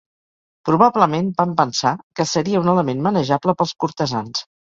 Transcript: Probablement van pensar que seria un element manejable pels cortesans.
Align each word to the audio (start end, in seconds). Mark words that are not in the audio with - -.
Probablement 0.69 1.27
van 1.41 1.51
pensar 1.59 1.91
que 2.21 2.27
seria 2.31 2.63
un 2.63 2.73
element 2.75 3.05
manejable 3.09 3.55
pels 3.61 3.77
cortesans. 3.85 4.45